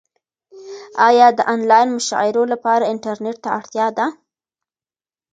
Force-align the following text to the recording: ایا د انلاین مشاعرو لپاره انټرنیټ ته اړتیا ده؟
ایا 1.07 1.27
د 1.37 1.39
انلاین 1.53 1.87
مشاعرو 1.97 2.43
لپاره 2.53 2.89
انټرنیټ 2.93 3.37
ته 3.43 3.49
اړتیا 3.57 3.87
ده؟ 3.97 4.05